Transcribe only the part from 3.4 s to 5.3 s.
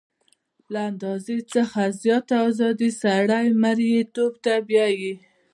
مرییتوب ته بیايي.